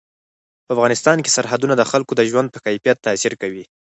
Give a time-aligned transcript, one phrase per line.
[0.65, 3.63] په افغانستان کې سرحدونه د خلکو د ژوند په کیفیت تاثیر کوي.